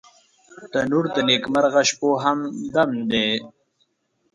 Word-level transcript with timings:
تنور 0.71 1.05
د 1.15 1.17
نیکمرغه 1.27 1.81
شپو 1.89 2.09
همدم 2.23 2.89
دی 3.09 3.27